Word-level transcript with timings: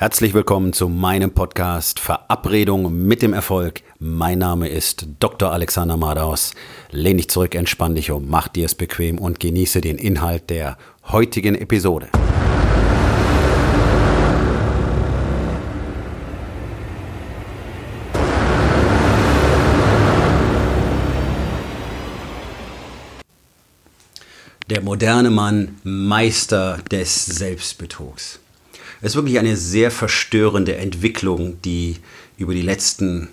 Herzlich 0.00 0.32
willkommen 0.32 0.72
zu 0.72 0.88
meinem 0.88 1.32
Podcast 1.32 1.98
Verabredung 1.98 3.04
mit 3.08 3.20
dem 3.20 3.32
Erfolg. 3.32 3.82
Mein 3.98 4.38
Name 4.38 4.68
ist 4.68 5.08
Dr. 5.18 5.50
Alexander 5.50 5.96
Madaus. 5.96 6.54
Lehn 6.92 7.16
dich 7.16 7.28
zurück, 7.28 7.56
entspann 7.56 7.96
dich 7.96 8.12
um, 8.12 8.28
mach 8.28 8.46
dir 8.46 8.66
es 8.66 8.76
bequem 8.76 9.18
und 9.18 9.40
genieße 9.40 9.80
den 9.80 9.98
Inhalt 9.98 10.50
der 10.50 10.78
heutigen 11.08 11.56
Episode. 11.56 12.10
Der 24.70 24.80
moderne 24.80 25.30
Mann, 25.30 25.80
Meister 25.82 26.78
des 26.88 27.26
Selbstbetrugs. 27.26 28.38
Es 29.00 29.12
ist 29.12 29.16
wirklich 29.16 29.38
eine 29.38 29.56
sehr 29.56 29.90
verstörende 29.90 30.76
Entwicklung, 30.76 31.62
die 31.62 31.96
über 32.36 32.52
die 32.52 32.62
letzten 32.62 33.28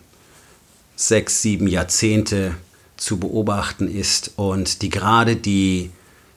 sechs, 0.96 1.42
sieben 1.42 1.68
Jahrzehnte 1.68 2.56
zu 2.98 3.20
beobachten 3.20 3.88
ist 3.88 4.34
und 4.36 4.82
die 4.84 4.90
gerade 4.90 5.36
die 5.36 5.90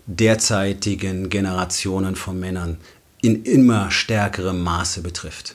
derzeitigen 0.06 1.28
Generationen 1.28 2.16
von 2.16 2.40
Männern 2.40 2.78
in 3.20 3.44
immer 3.44 3.90
stärkerem 3.90 4.62
Maße 4.62 5.02
betrifft. 5.02 5.54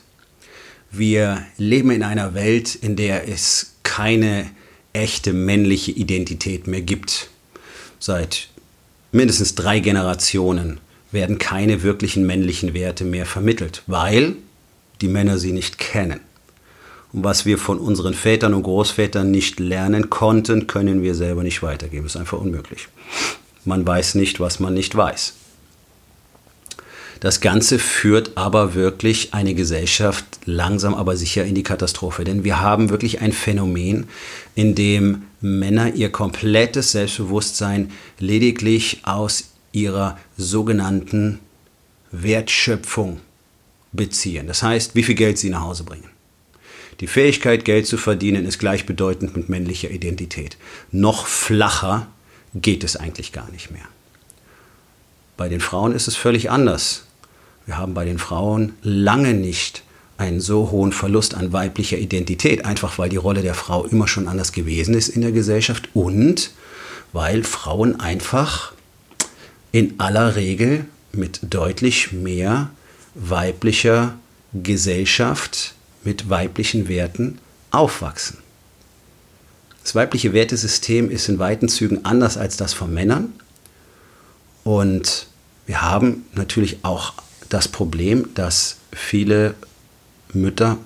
Wir 0.92 1.44
leben 1.58 1.90
in 1.90 2.04
einer 2.04 2.34
Welt, 2.34 2.76
in 2.76 2.94
der 2.94 3.28
es 3.28 3.74
keine 3.82 4.48
echte 4.92 5.32
männliche 5.32 5.90
Identität 5.90 6.68
mehr 6.68 6.82
gibt. 6.82 7.28
Seit 7.98 8.48
mindestens 9.10 9.56
drei 9.56 9.80
Generationen 9.80 10.78
werden 11.14 11.38
keine 11.38 11.82
wirklichen 11.82 12.26
männlichen 12.26 12.74
Werte 12.74 13.04
mehr 13.04 13.24
vermittelt, 13.24 13.82
weil 13.86 14.34
die 15.00 15.08
Männer 15.08 15.38
sie 15.38 15.52
nicht 15.52 15.78
kennen. 15.78 16.20
Und 17.12 17.24
was 17.24 17.46
wir 17.46 17.56
von 17.56 17.78
unseren 17.78 18.12
Vätern 18.12 18.52
und 18.54 18.64
Großvätern 18.64 19.30
nicht 19.30 19.60
lernen 19.60 20.10
konnten, 20.10 20.66
können 20.66 21.02
wir 21.02 21.14
selber 21.14 21.42
nicht 21.42 21.62
weitergeben. 21.62 22.02
Das 22.02 22.16
ist 22.16 22.20
einfach 22.20 22.38
unmöglich. 22.38 22.88
Man 23.64 23.86
weiß 23.86 24.16
nicht, 24.16 24.40
was 24.40 24.60
man 24.60 24.74
nicht 24.74 24.94
weiß. 24.94 25.34
Das 27.20 27.40
Ganze 27.40 27.78
führt 27.78 28.32
aber 28.34 28.74
wirklich 28.74 29.32
eine 29.32 29.54
Gesellschaft 29.54 30.26
langsam 30.44 30.94
aber 30.94 31.16
sicher 31.16 31.44
in 31.44 31.54
die 31.54 31.62
Katastrophe. 31.62 32.24
Denn 32.24 32.44
wir 32.44 32.60
haben 32.60 32.90
wirklich 32.90 33.20
ein 33.22 33.32
Phänomen, 33.32 34.08
in 34.54 34.74
dem 34.74 35.22
Männer 35.40 35.94
ihr 35.94 36.10
komplettes 36.10 36.92
Selbstbewusstsein 36.92 37.92
lediglich 38.18 39.00
aus 39.04 39.53
ihrer 39.74 40.18
sogenannten 40.36 41.40
Wertschöpfung 42.10 43.20
beziehen. 43.92 44.46
Das 44.46 44.62
heißt, 44.62 44.94
wie 44.94 45.02
viel 45.02 45.14
Geld 45.14 45.38
sie 45.38 45.50
nach 45.50 45.62
Hause 45.62 45.84
bringen. 45.84 46.08
Die 47.00 47.06
Fähigkeit, 47.08 47.64
Geld 47.64 47.86
zu 47.86 47.96
verdienen, 47.96 48.46
ist 48.46 48.58
gleichbedeutend 48.58 49.36
mit 49.36 49.48
männlicher 49.48 49.90
Identität. 49.90 50.56
Noch 50.92 51.26
flacher 51.26 52.06
geht 52.54 52.84
es 52.84 52.96
eigentlich 52.96 53.32
gar 53.32 53.50
nicht 53.50 53.72
mehr. 53.72 53.86
Bei 55.36 55.48
den 55.48 55.60
Frauen 55.60 55.92
ist 55.92 56.06
es 56.06 56.14
völlig 56.14 56.50
anders. 56.50 57.04
Wir 57.66 57.76
haben 57.76 57.94
bei 57.94 58.04
den 58.04 58.18
Frauen 58.18 58.74
lange 58.82 59.34
nicht 59.34 59.82
einen 60.16 60.40
so 60.40 60.70
hohen 60.70 60.92
Verlust 60.92 61.34
an 61.34 61.52
weiblicher 61.52 61.98
Identität, 61.98 62.64
einfach 62.64 62.98
weil 62.98 63.08
die 63.08 63.16
Rolle 63.16 63.42
der 63.42 63.54
Frau 63.54 63.84
immer 63.84 64.06
schon 64.06 64.28
anders 64.28 64.52
gewesen 64.52 64.94
ist 64.94 65.08
in 65.08 65.22
der 65.22 65.32
Gesellschaft 65.32 65.88
und 65.94 66.52
weil 67.12 67.42
Frauen 67.42 67.98
einfach 67.98 68.73
in 69.74 69.98
aller 69.98 70.36
Regel 70.36 70.84
mit 71.10 71.40
deutlich 71.50 72.12
mehr 72.12 72.70
weiblicher 73.16 74.16
Gesellschaft, 74.52 75.74
mit 76.04 76.30
weiblichen 76.30 76.86
Werten 76.86 77.38
aufwachsen. 77.72 78.38
Das 79.82 79.96
weibliche 79.96 80.32
Wertesystem 80.32 81.10
ist 81.10 81.28
in 81.28 81.40
weiten 81.40 81.68
Zügen 81.68 82.04
anders 82.04 82.36
als 82.36 82.56
das 82.56 82.72
von 82.72 82.94
Männern. 82.94 83.32
Und 84.62 85.26
wir 85.66 85.82
haben 85.82 86.24
natürlich 86.34 86.84
auch 86.84 87.14
das 87.48 87.66
Problem, 87.66 88.28
dass 88.34 88.76
viele 88.92 89.56
Mütter 90.32 90.78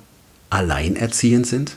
alleinerziehend 0.49 1.47
sind. 1.47 1.77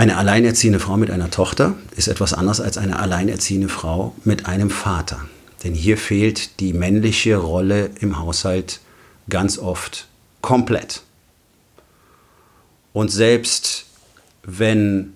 Eine 0.00 0.16
alleinerziehende 0.16 0.78
Frau 0.78 0.96
mit 0.96 1.10
einer 1.10 1.28
Tochter 1.28 1.74
ist 1.96 2.06
etwas 2.06 2.32
anders 2.32 2.60
als 2.60 2.78
eine 2.78 3.00
alleinerziehende 3.00 3.68
Frau 3.68 4.14
mit 4.22 4.46
einem 4.46 4.70
Vater. 4.70 5.22
Denn 5.64 5.74
hier 5.74 5.98
fehlt 5.98 6.60
die 6.60 6.72
männliche 6.72 7.36
Rolle 7.36 7.90
im 7.98 8.16
Haushalt 8.20 8.78
ganz 9.28 9.58
oft 9.58 10.06
komplett. 10.40 11.02
Und 12.92 13.10
selbst 13.10 13.86
wenn 14.44 15.14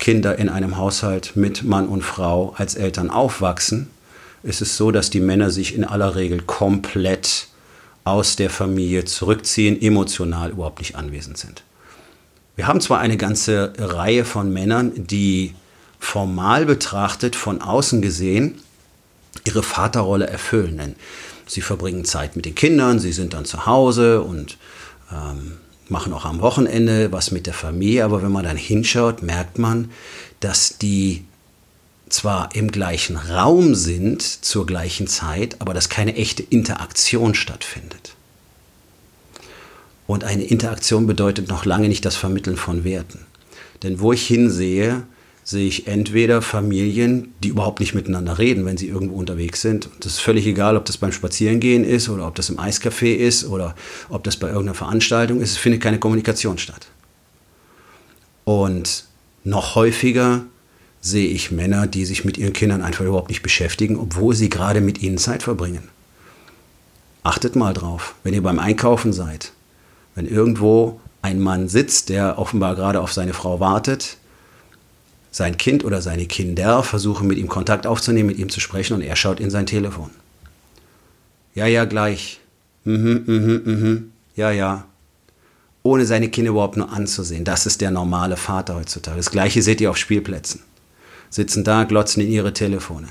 Kinder 0.00 0.36
in 0.36 0.48
einem 0.48 0.76
Haushalt 0.76 1.36
mit 1.36 1.62
Mann 1.62 1.86
und 1.86 2.02
Frau 2.02 2.52
als 2.58 2.74
Eltern 2.74 3.08
aufwachsen, 3.08 3.88
ist 4.42 4.62
es 4.62 4.76
so, 4.76 4.90
dass 4.90 5.10
die 5.10 5.20
Männer 5.20 5.50
sich 5.50 5.76
in 5.76 5.84
aller 5.84 6.16
Regel 6.16 6.42
komplett 6.42 7.46
aus 8.02 8.34
der 8.34 8.50
Familie 8.50 9.04
zurückziehen, 9.04 9.80
emotional 9.80 10.50
überhaupt 10.50 10.80
nicht 10.80 10.96
anwesend 10.96 11.38
sind. 11.38 11.62
Wir 12.56 12.66
haben 12.66 12.80
zwar 12.80 12.98
eine 12.98 13.16
ganze 13.16 13.72
Reihe 13.78 14.24
von 14.24 14.52
Männern, 14.52 14.92
die 14.94 15.54
formal 15.98 16.66
betrachtet, 16.66 17.36
von 17.36 17.60
außen 17.62 18.02
gesehen, 18.02 18.60
ihre 19.44 19.62
Vaterrolle 19.62 20.26
erfüllen. 20.26 20.78
Denn 20.78 20.96
sie 21.46 21.60
verbringen 21.60 22.04
Zeit 22.04 22.36
mit 22.36 22.46
den 22.46 22.54
Kindern, 22.54 22.98
sie 22.98 23.12
sind 23.12 23.34
dann 23.34 23.44
zu 23.44 23.66
Hause 23.66 24.22
und 24.22 24.58
ähm, 25.12 25.58
machen 25.88 26.12
auch 26.12 26.24
am 26.24 26.40
Wochenende 26.40 27.12
was 27.12 27.30
mit 27.30 27.46
der 27.46 27.54
Familie. 27.54 28.04
Aber 28.04 28.22
wenn 28.22 28.32
man 28.32 28.44
dann 28.44 28.56
hinschaut, 28.56 29.22
merkt 29.22 29.58
man, 29.58 29.90
dass 30.40 30.78
die 30.78 31.24
zwar 32.08 32.54
im 32.54 32.72
gleichen 32.72 33.16
Raum 33.16 33.74
sind 33.74 34.22
zur 34.22 34.66
gleichen 34.66 35.06
Zeit, 35.06 35.56
aber 35.60 35.74
dass 35.74 35.88
keine 35.88 36.16
echte 36.16 36.42
Interaktion 36.42 37.34
stattfindet. 37.34 38.16
Und 40.10 40.24
eine 40.24 40.42
Interaktion 40.42 41.06
bedeutet 41.06 41.46
noch 41.46 41.64
lange 41.64 41.86
nicht 41.86 42.04
das 42.04 42.16
Vermitteln 42.16 42.56
von 42.56 42.82
Werten. 42.82 43.20
Denn 43.84 44.00
wo 44.00 44.12
ich 44.12 44.26
hinsehe, 44.26 45.04
sehe 45.44 45.68
ich 45.68 45.86
entweder 45.86 46.42
Familien, 46.42 47.32
die 47.44 47.50
überhaupt 47.50 47.78
nicht 47.78 47.94
miteinander 47.94 48.36
reden, 48.36 48.66
wenn 48.66 48.76
sie 48.76 48.88
irgendwo 48.88 49.14
unterwegs 49.14 49.60
sind. 49.62 49.86
Und 49.86 50.04
das 50.04 50.14
ist 50.14 50.18
völlig 50.18 50.48
egal, 50.48 50.76
ob 50.76 50.84
das 50.84 50.96
beim 50.96 51.12
Spazierengehen 51.12 51.84
ist 51.84 52.08
oder 52.08 52.26
ob 52.26 52.34
das 52.34 52.50
im 52.50 52.58
Eiscafé 52.58 53.14
ist 53.14 53.44
oder 53.44 53.76
ob 54.08 54.24
das 54.24 54.36
bei 54.36 54.48
irgendeiner 54.48 54.74
Veranstaltung 54.74 55.40
ist. 55.40 55.52
Es 55.52 55.58
findet 55.58 55.80
keine 55.80 56.00
Kommunikation 56.00 56.58
statt. 56.58 56.88
Und 58.42 59.04
noch 59.44 59.76
häufiger 59.76 60.42
sehe 61.00 61.28
ich 61.28 61.52
Männer, 61.52 61.86
die 61.86 62.04
sich 62.04 62.24
mit 62.24 62.36
ihren 62.36 62.52
Kindern 62.52 62.82
einfach 62.82 63.04
überhaupt 63.04 63.28
nicht 63.28 63.42
beschäftigen, 63.42 63.96
obwohl 63.96 64.34
sie 64.34 64.48
gerade 64.48 64.80
mit 64.80 65.02
ihnen 65.02 65.18
Zeit 65.18 65.44
verbringen. 65.44 65.88
Achtet 67.22 67.54
mal 67.54 67.74
drauf, 67.74 68.16
wenn 68.24 68.34
ihr 68.34 68.42
beim 68.42 68.58
Einkaufen 68.58 69.12
seid 69.12 69.52
wenn 70.14 70.26
irgendwo 70.26 71.00
ein 71.22 71.40
Mann 71.40 71.68
sitzt, 71.68 72.08
der 72.08 72.38
offenbar 72.38 72.74
gerade 72.76 73.00
auf 73.00 73.12
seine 73.12 73.32
Frau 73.32 73.60
wartet, 73.60 74.16
sein 75.30 75.56
Kind 75.56 75.84
oder 75.84 76.02
seine 76.02 76.26
Kinder 76.26 76.82
versuchen 76.82 77.28
mit 77.28 77.38
ihm 77.38 77.48
Kontakt 77.48 77.86
aufzunehmen, 77.86 78.28
mit 78.28 78.38
ihm 78.38 78.48
zu 78.48 78.60
sprechen 78.60 78.94
und 78.94 79.02
er 79.02 79.16
schaut 79.16 79.38
in 79.38 79.50
sein 79.50 79.66
Telefon. 79.66 80.10
Ja, 81.54 81.66
ja, 81.66 81.84
gleich. 81.84 82.40
Mhm, 82.84 83.22
mhm, 83.26 83.62
mhm. 83.64 84.12
Ja, 84.34 84.50
ja. 84.50 84.86
Ohne 85.82 86.04
seine 86.04 86.28
Kinder 86.28 86.50
überhaupt 86.50 86.76
nur 86.76 86.92
anzusehen. 86.92 87.44
Das 87.44 87.66
ist 87.66 87.80
der 87.80 87.90
normale 87.90 88.36
Vater 88.36 88.74
heutzutage. 88.74 89.16
Das 89.16 89.30
gleiche 89.30 89.62
seht 89.62 89.80
ihr 89.80 89.90
auf 89.90 89.96
Spielplätzen. 89.96 90.62
Sitzen 91.30 91.64
da, 91.64 91.84
glotzen 91.84 92.22
in 92.22 92.30
ihre 92.30 92.52
Telefone. 92.52 93.08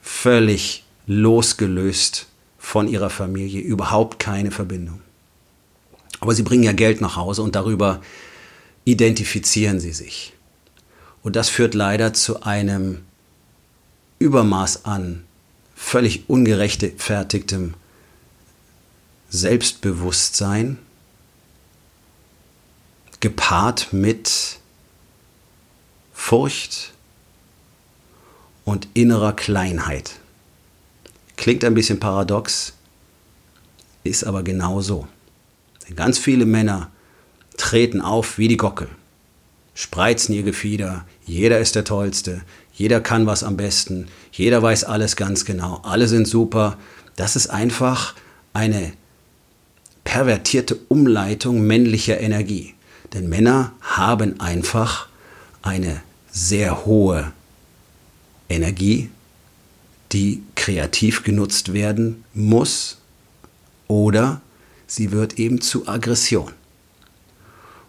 Völlig 0.00 0.84
losgelöst 1.06 2.26
von 2.58 2.88
ihrer 2.88 3.10
Familie, 3.10 3.60
überhaupt 3.60 4.18
keine 4.18 4.50
Verbindung. 4.50 5.00
Aber 6.26 6.34
sie 6.34 6.42
bringen 6.42 6.64
ja 6.64 6.72
Geld 6.72 7.00
nach 7.00 7.14
Hause 7.14 7.40
und 7.42 7.54
darüber 7.54 8.02
identifizieren 8.84 9.78
sie 9.78 9.92
sich. 9.92 10.32
Und 11.22 11.36
das 11.36 11.48
führt 11.48 11.72
leider 11.72 12.14
zu 12.14 12.42
einem 12.42 13.04
Übermaß 14.18 14.86
an 14.86 15.22
völlig 15.76 16.28
ungerechtfertigtem 16.28 17.74
Selbstbewusstsein, 19.30 20.80
gepaart 23.20 23.92
mit 23.92 24.58
Furcht 26.12 26.92
und 28.64 28.88
innerer 28.94 29.32
Kleinheit. 29.32 30.16
Klingt 31.36 31.62
ein 31.64 31.74
bisschen 31.74 32.00
paradox, 32.00 32.72
ist 34.02 34.24
aber 34.24 34.42
genau 34.42 34.80
so. 34.80 35.06
Denn 35.88 35.96
ganz 35.96 36.18
viele 36.18 36.46
Männer 36.46 36.90
treten 37.56 38.00
auf 38.00 38.38
wie 38.38 38.48
die 38.48 38.56
Gockel, 38.56 38.88
spreizen 39.74 40.34
ihr 40.34 40.42
Gefieder, 40.42 41.06
jeder 41.24 41.58
ist 41.58 41.74
der 41.74 41.84
Tollste, 41.84 42.42
jeder 42.72 43.00
kann 43.00 43.26
was 43.26 43.42
am 43.42 43.56
besten, 43.56 44.08
jeder 44.32 44.62
weiß 44.62 44.84
alles 44.84 45.16
ganz 45.16 45.44
genau, 45.44 45.80
alle 45.82 46.08
sind 46.08 46.28
super. 46.28 46.76
Das 47.16 47.34
ist 47.34 47.48
einfach 47.48 48.14
eine 48.52 48.92
pervertierte 50.04 50.76
Umleitung 50.88 51.62
männlicher 51.62 52.20
Energie. 52.20 52.74
Denn 53.14 53.28
Männer 53.28 53.72
haben 53.80 54.40
einfach 54.40 55.08
eine 55.62 56.02
sehr 56.30 56.84
hohe 56.84 57.32
Energie, 58.48 59.10
die 60.12 60.42
kreativ 60.54 61.24
genutzt 61.24 61.72
werden 61.72 62.24
muss 62.34 62.98
oder 63.88 64.42
sie 64.86 65.12
wird 65.12 65.38
eben 65.38 65.60
zu 65.60 65.88
Aggression. 65.88 66.52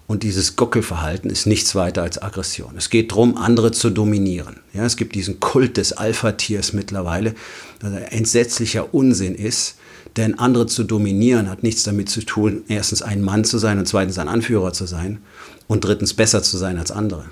Und 0.08 0.24
dieses 0.24 0.56
Gockelverhalten 0.56 1.30
ist 1.30 1.46
nichts 1.46 1.76
weiter 1.76 2.02
als 2.02 2.22
Aggression. 2.22 2.76
Es 2.78 2.90
geht 2.90 3.12
darum, 3.12 3.36
andere 3.36 3.74
zu 3.74 3.90
dominieren. 3.90 4.62
Ja, 4.74 4.86
es 4.86 4.96
gibt 4.96 5.16
diesen 5.16 5.42
Kult 5.42 5.76
des 5.76 5.92
Alpha-Tiers 5.92 6.72
mittlerweile, 6.72 7.36
der 7.82 7.90
ein 7.90 7.98
entsetzlicher 8.04 8.94
Unsinn 8.94 9.36
ist. 9.36 9.76
Denn 10.16 10.40
andere 10.40 10.66
zu 10.66 10.86
dominieren 10.86 11.50
hat 11.50 11.62
nichts 11.62 11.84
damit 11.84 12.10
zu 12.10 12.22
tun, 12.22 12.64
erstens 12.70 13.02
ein 13.02 13.22
Mann 13.22 13.44
zu 13.44 13.58
sein 13.58 13.78
und 13.78 13.88
zweitens 13.88 14.18
ein 14.18 14.30
Anführer 14.30 14.72
zu 14.72 14.86
sein 14.86 15.20
und 15.68 15.84
drittens 15.84 16.14
besser 16.14 16.42
zu 16.42 16.58
sein 16.58 16.80
als 16.80 16.92
andere. 16.92 17.26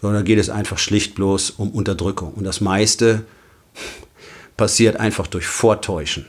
Sondern 0.00 0.22
da 0.22 0.24
geht 0.24 0.38
es 0.38 0.50
einfach 0.50 0.78
schlicht 0.78 1.16
bloß 1.16 1.50
um 1.50 1.70
Unterdrückung. 1.70 2.32
Und 2.34 2.44
das 2.44 2.60
meiste 2.60 3.24
passiert 4.56 4.96
einfach 4.96 5.26
durch 5.26 5.46
Vortäuschen. 5.46 6.26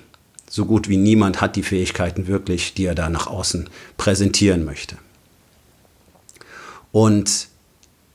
So 0.56 0.66
gut 0.66 0.88
wie 0.88 0.98
niemand 0.98 1.42
hat 1.42 1.56
die 1.56 1.64
Fähigkeiten 1.64 2.28
wirklich, 2.28 2.76
die 2.76 2.86
er 2.86 2.94
da 2.94 3.10
nach 3.10 3.26
außen 3.26 3.72
präsentieren 3.98 4.66
möchte. 4.66 4.98
Und 6.92 7.48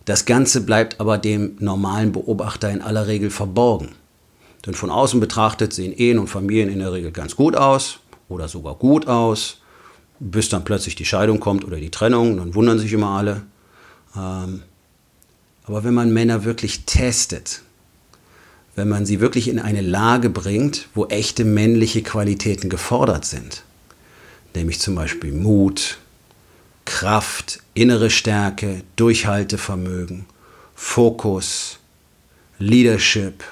das 0.04 0.24
Ganze 0.24 0.60
bleibt 0.60 1.00
aber 1.00 1.18
dem 1.18 1.56
normalen 1.58 2.12
Beobachter 2.12 2.70
in 2.70 2.80
aller 2.80 3.08
Regel 3.08 3.30
verborgen. 3.30 3.88
Denn 4.64 4.74
von 4.74 4.88
außen 4.88 5.18
betrachtet 5.18 5.72
sehen 5.72 5.92
Ehen 5.92 6.20
und 6.20 6.28
Familien 6.28 6.68
in 6.68 6.78
der 6.78 6.92
Regel 6.92 7.10
ganz 7.10 7.34
gut 7.34 7.56
aus 7.56 7.98
oder 8.28 8.46
sogar 8.46 8.76
gut 8.76 9.08
aus, 9.08 9.60
bis 10.20 10.48
dann 10.48 10.62
plötzlich 10.62 10.94
die 10.94 11.06
Scheidung 11.06 11.40
kommt 11.40 11.64
oder 11.64 11.78
die 11.78 11.90
Trennung, 11.90 12.36
dann 12.36 12.54
wundern 12.54 12.78
sich 12.78 12.92
immer 12.92 13.18
alle. 13.18 13.42
Ähm, 14.16 14.62
aber 15.64 15.82
wenn 15.82 15.94
man 15.94 16.12
Männer 16.12 16.44
wirklich 16.44 16.84
testet, 16.84 17.62
wenn 18.78 18.88
man 18.88 19.04
sie 19.04 19.18
wirklich 19.18 19.48
in 19.48 19.58
eine 19.58 19.80
Lage 19.80 20.30
bringt, 20.30 20.88
wo 20.94 21.06
echte 21.06 21.44
männliche 21.44 22.00
Qualitäten 22.04 22.70
gefordert 22.70 23.24
sind, 23.24 23.64
nämlich 24.54 24.78
zum 24.78 24.94
Beispiel 24.94 25.32
Mut, 25.32 25.98
Kraft, 26.84 27.60
innere 27.74 28.08
Stärke, 28.08 28.82
Durchhaltevermögen, 28.94 30.26
Fokus, 30.76 31.80
Leadership, 32.60 33.42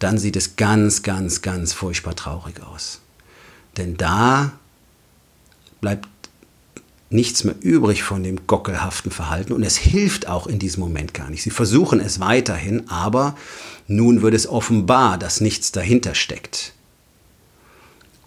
dann 0.00 0.18
sieht 0.18 0.34
es 0.34 0.56
ganz, 0.56 1.04
ganz, 1.04 1.42
ganz 1.42 1.72
furchtbar 1.72 2.16
traurig 2.16 2.60
aus. 2.64 2.98
Denn 3.76 3.96
da 3.96 4.50
bleibt 5.80 6.08
nichts 7.12 7.44
mehr 7.44 7.54
übrig 7.60 8.02
von 8.02 8.22
dem 8.22 8.46
gockelhaften 8.46 9.12
Verhalten 9.12 9.52
und 9.52 9.62
es 9.62 9.76
hilft 9.76 10.26
auch 10.26 10.46
in 10.46 10.58
diesem 10.58 10.80
Moment 10.80 11.14
gar 11.14 11.30
nicht. 11.30 11.42
Sie 11.42 11.50
versuchen 11.50 12.00
es 12.00 12.18
weiterhin, 12.18 12.88
aber 12.88 13.36
nun 13.86 14.22
wird 14.22 14.34
es 14.34 14.46
offenbar, 14.46 15.18
dass 15.18 15.40
nichts 15.40 15.72
dahinter 15.72 16.14
steckt. 16.14 16.72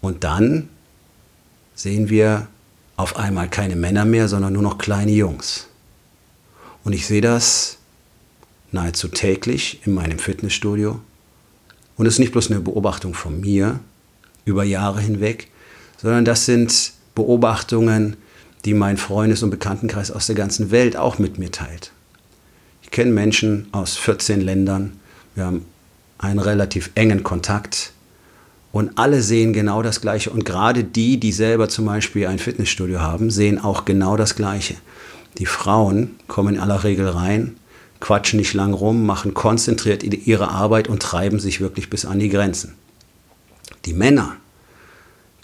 Und 0.00 0.24
dann 0.24 0.68
sehen 1.74 2.08
wir 2.08 2.48
auf 2.96 3.16
einmal 3.16 3.48
keine 3.48 3.76
Männer 3.76 4.04
mehr, 4.04 4.28
sondern 4.28 4.52
nur 4.52 4.62
noch 4.62 4.78
kleine 4.78 5.12
Jungs. 5.12 5.68
Und 6.84 6.92
ich 6.92 7.06
sehe 7.06 7.20
das 7.20 7.78
nahezu 8.72 9.08
täglich 9.08 9.80
in 9.84 9.94
meinem 9.94 10.18
Fitnessstudio. 10.18 11.00
Und 11.96 12.06
es 12.06 12.14
ist 12.14 12.18
nicht 12.18 12.32
bloß 12.32 12.50
eine 12.50 12.60
Beobachtung 12.60 13.14
von 13.14 13.40
mir 13.40 13.80
über 14.44 14.64
Jahre 14.64 15.00
hinweg, 15.00 15.48
sondern 15.96 16.24
das 16.24 16.44
sind 16.44 16.92
Beobachtungen, 17.14 18.16
die 18.64 18.74
mein 18.74 18.96
Freundes- 18.96 19.42
und 19.42 19.50
Bekanntenkreis 19.50 20.10
aus 20.10 20.26
der 20.26 20.36
ganzen 20.36 20.70
Welt 20.70 20.96
auch 20.96 21.18
mit 21.18 21.38
mir 21.38 21.50
teilt. 21.50 21.92
Ich 22.82 22.90
kenne 22.90 23.10
Menschen 23.10 23.68
aus 23.72 23.96
14 23.96 24.40
Ländern, 24.40 24.92
wir 25.36 25.44
haben 25.44 25.64
einen 26.18 26.40
relativ 26.40 26.90
engen 26.94 27.22
Kontakt 27.22 27.92
und 28.72 28.98
alle 28.98 29.22
sehen 29.22 29.52
genau 29.52 29.82
das 29.82 30.00
Gleiche. 30.00 30.30
Und 30.30 30.44
gerade 30.44 30.82
die, 30.82 31.20
die 31.20 31.32
selber 31.32 31.68
zum 31.68 31.84
Beispiel 31.84 32.26
ein 32.26 32.38
Fitnessstudio 32.38 33.00
haben, 33.00 33.30
sehen 33.30 33.62
auch 33.62 33.84
genau 33.84 34.16
das 34.16 34.34
Gleiche. 34.34 34.74
Die 35.38 35.46
Frauen 35.46 36.16
kommen 36.26 36.56
in 36.56 36.60
aller 36.60 36.84
Regel 36.84 37.08
rein, 37.08 37.56
quatschen 38.00 38.38
nicht 38.38 38.54
lang 38.54 38.72
rum, 38.72 39.04
machen 39.04 39.34
konzentriert 39.34 40.02
ihre 40.02 40.48
Arbeit 40.48 40.88
und 40.88 41.02
treiben 41.02 41.38
sich 41.38 41.60
wirklich 41.60 41.90
bis 41.90 42.06
an 42.06 42.18
die 42.18 42.30
Grenzen. 42.30 42.74
Die 43.84 43.92
Männer 43.92 44.36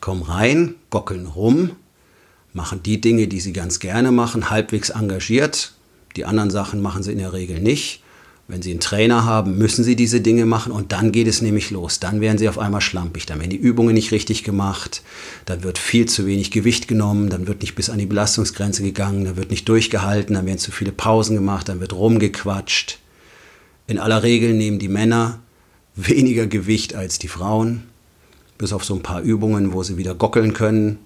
kommen 0.00 0.22
rein, 0.22 0.74
gockeln 0.90 1.26
rum, 1.26 1.70
machen 2.54 2.82
die 2.82 3.00
Dinge, 3.00 3.28
die 3.28 3.40
sie 3.40 3.52
ganz 3.52 3.78
gerne 3.78 4.10
machen, 4.10 4.50
halbwegs 4.50 4.90
engagiert. 4.90 5.74
Die 6.16 6.24
anderen 6.24 6.50
Sachen 6.50 6.80
machen 6.80 7.02
sie 7.02 7.12
in 7.12 7.18
der 7.18 7.32
Regel 7.32 7.60
nicht. 7.60 8.01
Wenn 8.52 8.60
Sie 8.60 8.70
einen 8.70 8.80
Trainer 8.80 9.24
haben, 9.24 9.56
müssen 9.56 9.82
Sie 9.82 9.96
diese 9.96 10.20
Dinge 10.20 10.44
machen 10.44 10.72
und 10.72 10.92
dann 10.92 11.10
geht 11.10 11.26
es 11.26 11.40
nämlich 11.40 11.70
los. 11.70 12.00
Dann 12.00 12.20
werden 12.20 12.36
Sie 12.36 12.50
auf 12.50 12.58
einmal 12.58 12.82
schlampig. 12.82 13.24
Dann 13.24 13.38
werden 13.38 13.48
die 13.48 13.56
Übungen 13.56 13.94
nicht 13.94 14.12
richtig 14.12 14.44
gemacht. 14.44 15.00
Dann 15.46 15.62
wird 15.62 15.78
viel 15.78 16.04
zu 16.04 16.26
wenig 16.26 16.50
Gewicht 16.50 16.86
genommen. 16.86 17.30
Dann 17.30 17.46
wird 17.46 17.62
nicht 17.62 17.74
bis 17.76 17.88
an 17.88 17.96
die 17.96 18.04
Belastungsgrenze 18.04 18.82
gegangen. 18.82 19.24
Dann 19.24 19.36
wird 19.36 19.50
nicht 19.50 19.66
durchgehalten. 19.70 20.34
Dann 20.34 20.44
werden 20.44 20.58
zu 20.58 20.70
viele 20.70 20.92
Pausen 20.92 21.34
gemacht. 21.34 21.70
Dann 21.70 21.80
wird 21.80 21.94
rumgequatscht. 21.94 22.98
In 23.86 23.98
aller 23.98 24.22
Regel 24.22 24.52
nehmen 24.52 24.78
die 24.78 24.88
Männer 24.88 25.40
weniger 25.96 26.46
Gewicht 26.46 26.94
als 26.94 27.18
die 27.18 27.28
Frauen. 27.28 27.84
Bis 28.58 28.74
auf 28.74 28.84
so 28.84 28.94
ein 28.94 29.02
paar 29.02 29.22
Übungen, 29.22 29.72
wo 29.72 29.82
sie 29.82 29.96
wieder 29.96 30.14
gockeln 30.14 30.52
können. 30.52 30.98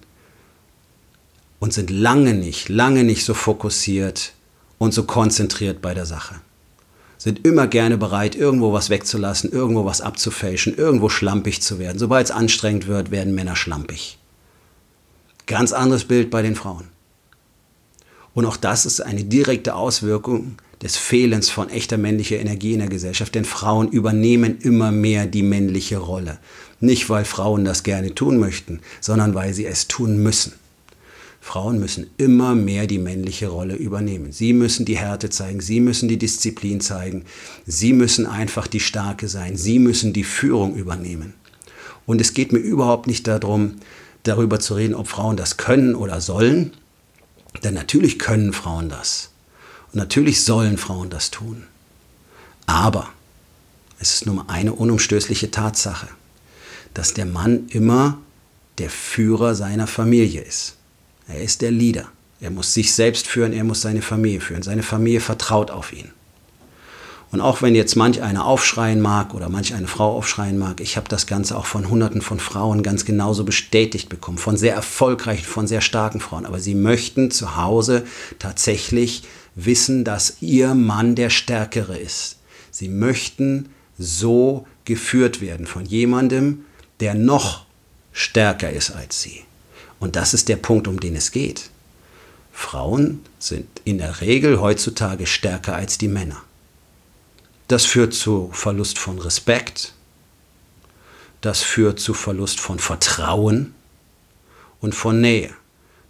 Und 1.59 1.71
sind 1.71 1.91
lange 1.91 2.33
nicht, 2.33 2.67
lange 2.67 3.05
nicht 3.05 3.23
so 3.23 3.33
fokussiert 3.33 4.33
und 4.79 4.93
so 4.93 5.03
konzentriert 5.03 5.81
bei 5.81 5.93
der 5.93 6.05
Sache 6.05 6.41
sind 7.17 7.45
immer 7.45 7.67
gerne 7.67 7.97
bereit, 7.97 8.35
irgendwo 8.35 8.73
was 8.73 8.89
wegzulassen, 8.89 9.51
irgendwo 9.51 9.85
was 9.85 10.01
abzufälschen, 10.01 10.75
irgendwo 10.75 11.09
schlampig 11.09 11.61
zu 11.61 11.79
werden. 11.79 11.99
Sobald 11.99 12.25
es 12.25 12.31
anstrengend 12.31 12.87
wird, 12.87 13.11
werden 13.11 13.33
Männer 13.33 13.55
schlampig. 13.55 14.17
Ganz 15.47 15.73
anderes 15.73 16.05
Bild 16.05 16.29
bei 16.29 16.41
den 16.41 16.55
Frauen. 16.55 16.89
Und 18.33 18.45
auch 18.45 18.57
das 18.57 18.85
ist 18.85 19.01
eine 19.01 19.23
direkte 19.23 19.73
Auswirkung 19.73 20.57
des 20.83 20.95
Fehlens 20.95 21.49
von 21.49 21.69
echter 21.69 21.97
männlicher 21.97 22.37
Energie 22.37 22.73
in 22.73 22.79
der 22.79 22.89
Gesellschaft, 22.89 23.33
denn 23.33 23.45
Frauen 23.45 23.87
übernehmen 23.87 24.59
immer 24.59 24.91
mehr 24.91 25.25
die 25.25 25.41
männliche 25.41 25.97
Rolle. 25.97 26.37
Nicht, 26.79 27.09
weil 27.09 27.25
Frauen 27.25 27.65
das 27.65 27.81
gerne 27.81 28.13
tun 28.13 28.37
möchten, 28.37 28.81
sondern 29.01 29.33
weil 29.33 29.55
sie 29.55 29.65
es 29.65 29.87
tun 29.87 30.21
müssen. 30.21 30.53
Frauen 31.47 31.79
müssen 31.79 32.09
immer 32.17 32.55
mehr 32.55 32.87
die 32.87 32.97
männliche 32.97 33.47
Rolle 33.47 33.75
übernehmen. 33.75 34.33
Sie 34.33 34.51
müssen 34.51 34.85
die 34.85 34.97
Härte 34.97 35.29
zeigen, 35.29 35.61
sie 35.61 35.79
müssen 35.79 36.09
die 36.09 36.17
Disziplin 36.17 36.81
zeigen, 36.81 37.23
sie 37.65 37.93
müssen 37.93 38.25
einfach 38.25 38.67
die 38.67 38.81
Starke 38.81 39.29
sein, 39.29 39.55
sie 39.55 39.79
müssen 39.79 40.11
die 40.11 40.25
Führung 40.25 40.75
übernehmen. 40.75 41.35
Und 42.05 42.19
es 42.19 42.33
geht 42.33 42.51
mir 42.51 42.59
überhaupt 42.59 43.07
nicht 43.07 43.27
darum, 43.27 43.75
darüber 44.23 44.59
zu 44.59 44.73
reden, 44.73 44.93
ob 44.93 45.07
Frauen 45.07 45.37
das 45.37 45.55
können 45.55 45.95
oder 45.95 46.19
sollen, 46.19 46.73
denn 47.63 47.75
natürlich 47.75 48.19
können 48.19 48.51
Frauen 48.51 48.89
das. 48.89 49.31
Und 49.93 49.99
natürlich 49.99 50.43
sollen 50.43 50.77
Frauen 50.77 51.09
das 51.09 51.31
tun. 51.31 51.63
Aber 52.65 53.07
es 53.99 54.15
ist 54.15 54.25
nur 54.25 54.49
eine 54.49 54.73
unumstößliche 54.73 55.49
Tatsache, 55.49 56.09
dass 56.93 57.13
der 57.13 57.25
Mann 57.25 57.67
immer 57.69 58.17
der 58.79 58.89
Führer 58.89 59.55
seiner 59.55 59.87
Familie 59.87 60.41
ist. 60.41 60.76
Er 61.27 61.41
ist 61.41 61.61
der 61.61 61.71
Leader. 61.71 62.05
Er 62.39 62.51
muss 62.51 62.73
sich 62.73 62.93
selbst 62.93 63.27
führen, 63.27 63.53
er 63.53 63.63
muss 63.63 63.81
seine 63.81 64.01
Familie 64.01 64.41
führen. 64.41 64.63
Seine 64.63 64.83
Familie 64.83 65.19
vertraut 65.19 65.71
auf 65.71 65.91
ihn. 65.91 66.11
Und 67.31 67.41
auch 67.41 67.61
wenn 67.61 67.75
jetzt 67.75 67.95
manch 67.95 68.21
einer 68.21 68.45
aufschreien 68.45 69.01
mag 69.01 69.33
oder 69.33 69.49
manch 69.49 69.73
eine 69.73 69.87
Frau 69.87 70.15
aufschreien 70.15 70.57
mag, 70.57 70.79
ich 70.79 70.95
habe 70.95 71.09
das 71.09 71.27
Ganze 71.27 71.57
auch 71.57 71.65
von 71.65 71.89
Hunderten 71.89 72.21
von 72.21 72.39
Frauen 72.39 72.83
ganz 72.83 73.03
genauso 73.03 73.43
bestätigt 73.43 74.07
bekommen, 74.07 74.37
von 74.37 74.55
sehr 74.55 74.73
erfolgreichen, 74.73 75.43
von 75.43 75.67
sehr 75.67 75.81
starken 75.81 76.21
Frauen. 76.21 76.45
Aber 76.45 76.59
sie 76.59 76.75
möchten 76.75 77.29
zu 77.29 77.57
Hause 77.57 78.05
tatsächlich 78.39 79.23
wissen, 79.55 80.05
dass 80.05 80.37
ihr 80.41 80.73
Mann 80.73 81.15
der 81.15 81.29
Stärkere 81.29 81.97
ist. 81.97 82.37
Sie 82.71 82.87
möchten 82.87 83.69
so 83.97 84.65
geführt 84.85 85.41
werden 85.41 85.65
von 85.67 85.85
jemandem, 85.85 86.65
der 87.01 87.13
noch 87.13 87.65
stärker 88.13 88.71
ist 88.71 88.91
als 88.91 89.21
sie. 89.21 89.46
Und 89.99 90.15
das 90.15 90.33
ist 90.33 90.49
der 90.49 90.57
Punkt, 90.57 90.87
um 90.87 90.99
den 90.99 91.15
es 91.15 91.31
geht. 91.31 91.69
Frauen 92.51 93.21
sind 93.39 93.67
in 93.83 93.99
der 93.99 94.21
Regel 94.21 94.59
heutzutage 94.59 95.27
stärker 95.27 95.75
als 95.75 95.97
die 95.97 96.07
Männer. 96.07 96.41
Das 97.67 97.85
führt 97.85 98.13
zu 98.13 98.49
Verlust 98.53 98.97
von 98.97 99.19
Respekt, 99.19 99.93
das 101.41 101.61
führt 101.61 101.99
zu 101.99 102.13
Verlust 102.13 102.59
von 102.59 102.79
Vertrauen 102.79 103.75
und 104.81 104.95
von 104.95 105.21
Nähe. 105.21 105.53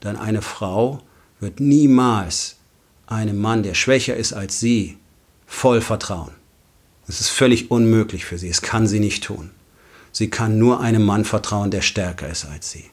Denn 0.04 0.16
eine 0.16 0.42
Frau 0.42 1.02
wird 1.40 1.60
niemals 1.60 2.56
einem 3.08 3.38
Mann, 3.38 3.64
der 3.64 3.74
schwächer 3.74 4.16
ist 4.16 4.34
als 4.34 4.60
sie, 4.60 4.98
voll 5.46 5.82
vertrauen. 5.82 6.32
Es 7.08 7.22
ist 7.22 7.30
völlig 7.30 7.72
unmöglich 7.72 8.26
für 8.26 8.38
sie, 8.38 8.50
es 8.50 8.62
kann 8.62 8.88
sie 8.88 9.00
nicht 9.00 9.24
tun. 9.24 9.52
Sie 10.12 10.30
kann 10.30 10.58
nur 10.58 10.82
einem 10.82 11.06
Mann 11.06 11.26
vertrauen, 11.26 11.72
der 11.72 11.82
stärker 11.82 12.28
ist 12.28 12.46
als 12.46 12.72
sie. 12.72 12.86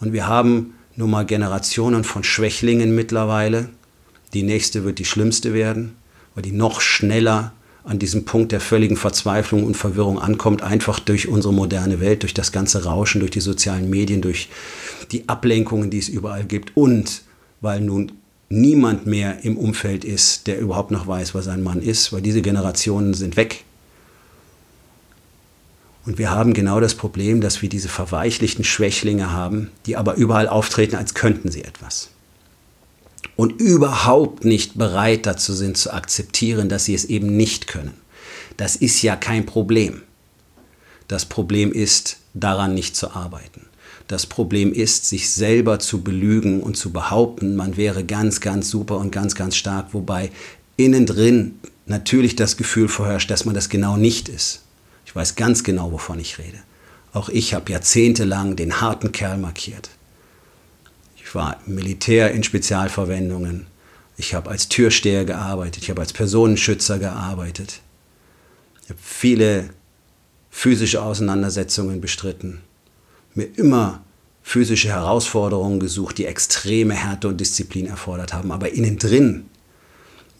Und 0.00 0.12
wir 0.12 0.26
haben 0.26 0.74
nun 0.96 1.10
mal 1.10 1.24
Generationen 1.24 2.04
von 2.04 2.24
Schwächlingen 2.24 2.94
mittlerweile. 2.94 3.68
Die 4.34 4.42
nächste 4.42 4.84
wird 4.84 4.98
die 4.98 5.04
schlimmste 5.04 5.54
werden, 5.54 5.96
weil 6.34 6.42
die 6.42 6.52
noch 6.52 6.80
schneller 6.80 7.52
an 7.84 7.98
diesem 7.98 8.24
Punkt 8.24 8.52
der 8.52 8.60
völligen 8.60 8.96
Verzweiflung 8.96 9.64
und 9.64 9.76
Verwirrung 9.76 10.18
ankommt, 10.18 10.62
einfach 10.62 11.00
durch 11.00 11.28
unsere 11.28 11.54
moderne 11.54 12.00
Welt, 12.00 12.22
durch 12.22 12.34
das 12.34 12.52
ganze 12.52 12.84
Rauschen, 12.84 13.20
durch 13.20 13.30
die 13.30 13.40
sozialen 13.40 13.88
Medien, 13.88 14.20
durch 14.20 14.48
die 15.12 15.28
Ablenkungen, 15.28 15.90
die 15.90 15.98
es 15.98 16.08
überall 16.08 16.44
gibt 16.44 16.76
und 16.76 17.22
weil 17.60 17.80
nun 17.80 18.12
niemand 18.48 19.06
mehr 19.06 19.44
im 19.44 19.56
Umfeld 19.56 20.04
ist, 20.04 20.46
der 20.46 20.60
überhaupt 20.60 20.90
noch 20.90 21.06
weiß, 21.06 21.34
was 21.34 21.48
ein 21.48 21.62
Mann 21.62 21.80
ist, 21.80 22.12
weil 22.12 22.20
diese 22.20 22.42
Generationen 22.42 23.14
sind 23.14 23.36
weg. 23.36 23.64
Und 26.06 26.18
wir 26.18 26.30
haben 26.30 26.54
genau 26.54 26.80
das 26.80 26.94
Problem, 26.94 27.40
dass 27.40 27.60
wir 27.62 27.68
diese 27.68 27.88
verweichlichten 27.88 28.64
Schwächlinge 28.64 29.32
haben, 29.32 29.70
die 29.86 29.96
aber 29.96 30.14
überall 30.14 30.48
auftreten, 30.48 30.96
als 30.96 31.14
könnten 31.14 31.50
sie 31.50 31.62
etwas. 31.62 32.08
Und 33.36 33.60
überhaupt 33.60 34.44
nicht 34.44 34.76
bereit 34.78 35.26
dazu 35.26 35.52
sind 35.54 35.76
zu 35.76 35.92
akzeptieren, 35.92 36.68
dass 36.68 36.84
sie 36.84 36.94
es 36.94 37.04
eben 37.04 37.36
nicht 37.36 37.66
können. 37.66 37.94
Das 38.56 38.76
ist 38.76 39.02
ja 39.02 39.16
kein 39.16 39.46
Problem. 39.46 40.02
Das 41.08 41.26
Problem 41.26 41.72
ist, 41.72 42.18
daran 42.34 42.74
nicht 42.74 42.96
zu 42.96 43.12
arbeiten. 43.12 43.66
Das 44.06 44.26
Problem 44.26 44.72
ist, 44.72 45.08
sich 45.08 45.30
selber 45.30 45.78
zu 45.78 46.02
belügen 46.02 46.62
und 46.62 46.76
zu 46.76 46.90
behaupten, 46.92 47.56
man 47.56 47.76
wäre 47.76 48.04
ganz, 48.04 48.40
ganz 48.40 48.68
super 48.68 48.98
und 48.98 49.12
ganz, 49.12 49.34
ganz 49.34 49.56
stark, 49.56 49.94
wobei 49.94 50.30
innen 50.76 51.06
drin 51.06 51.58
natürlich 51.86 52.36
das 52.36 52.56
Gefühl 52.56 52.88
vorherrscht, 52.88 53.30
dass 53.30 53.44
man 53.44 53.54
das 53.54 53.68
genau 53.68 53.96
nicht 53.96 54.28
ist. 54.28 54.62
Ich 55.10 55.16
weiß 55.16 55.34
ganz 55.34 55.64
genau, 55.64 55.90
wovon 55.90 56.20
ich 56.20 56.38
rede. 56.38 56.58
Auch 57.12 57.28
ich 57.30 57.52
habe 57.52 57.72
jahrzehntelang 57.72 58.54
den 58.54 58.80
harten 58.80 59.10
Kerl 59.10 59.38
markiert. 59.38 59.90
Ich 61.16 61.34
war 61.34 61.56
Militär 61.66 62.30
in 62.30 62.44
Spezialverwendungen. 62.44 63.66
Ich 64.16 64.34
habe 64.34 64.50
als 64.50 64.68
Türsteher 64.68 65.24
gearbeitet. 65.24 65.82
Ich 65.82 65.90
habe 65.90 66.00
als 66.00 66.12
Personenschützer 66.12 67.00
gearbeitet. 67.00 67.80
Ich 68.84 68.90
habe 68.90 69.00
viele 69.02 69.70
physische 70.48 71.02
Auseinandersetzungen 71.02 72.00
bestritten 72.00 72.60
mir 73.34 73.48
immer 73.56 74.04
physische 74.44 74.90
Herausforderungen 74.90 75.80
gesucht, 75.80 76.18
die 76.18 76.26
extreme 76.26 76.94
Härte 76.94 77.26
und 77.26 77.40
Disziplin 77.40 77.86
erfordert 77.86 78.32
haben. 78.32 78.52
Aber 78.52 78.72
innen 78.72 78.96
drin 78.96 79.46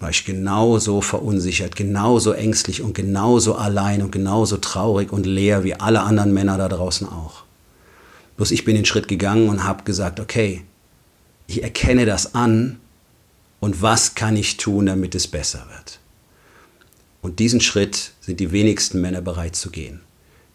war 0.01 0.11
ich 0.11 0.25
genauso 0.25 1.03
verunsichert, 1.03 1.77
genauso 1.77 2.33
ängstlich 2.33 2.83
und 2.83 2.95
genauso 2.95 3.55
allein 3.55 4.03
und 4.03 4.11
genauso 4.11 4.57
traurig 4.57 5.13
und 5.13 5.27
leer 5.27 5.63
wie 5.63 5.75
alle 5.75 6.01
anderen 6.01 6.33
Männer 6.33 6.59
da 6.59 6.69
draußen 6.69 7.07
auch. 7.07 7.45
Bloß 8.37 8.51
ich 8.51 8.65
bin 8.65 8.75
den 8.75 8.87
Schritt 8.87 9.07
gegangen 9.07 9.49
und 9.49 9.65
habe 9.65 9.85
gesagt, 9.85 10.19
okay, 10.19 10.65
ich 11.47 11.63
erkenne 11.63 12.07
das 12.07 12.35
an 12.35 12.81
und 13.61 13.83
was 13.83 14.15
kann 14.15 14.37
ich 14.37 14.57
tun, 14.57 14.87
damit 14.87 15.15
es 15.15 15.29
besser 15.29 15.67
wird. 15.77 16.01
Und 17.21 17.39
diesen 17.39 17.61
Schritt 17.61 18.13
sind 18.23 18.41
die 18.41 18.51
wenigsten 18.51 19.01
Männer 19.01 19.21
bereit 19.21 19.55
zu 19.55 19.71
gehen 19.71 20.01